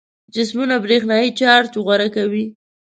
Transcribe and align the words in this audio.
جسمونه 0.33 0.75
برېښنايي 0.85 1.29
چارج 1.39 1.71
غوره 1.85 2.07
کوي. 2.15 2.45